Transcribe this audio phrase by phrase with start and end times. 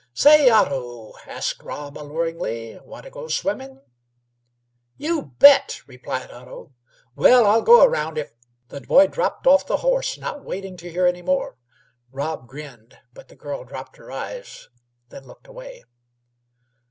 [0.15, 3.81] "Say, Otto," asked Rob, alluringly, "wan' to go swimmin'?"
[4.97, 6.73] "You bet!" replied Otto.
[7.15, 8.33] "Well, I'll go a round if"
[8.69, 11.55] The boy dropped off the horse, not waiting to hear any more.
[12.11, 14.69] Rob grinned, but the girl dropped her eyes,
[15.09, 15.83] then looked away.